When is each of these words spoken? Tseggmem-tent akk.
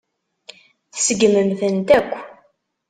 Tseggmem-tent 0.93 1.89
akk. 1.97 2.11